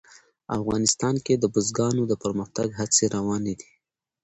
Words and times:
افغانستان 0.57 1.15
کې 1.25 1.33
د 1.37 1.45
بزګانو 1.53 2.03
د 2.07 2.13
پرمختګ 2.23 2.67
هڅې 2.79 3.05
روانې 3.15 3.53
دي. 3.61 3.69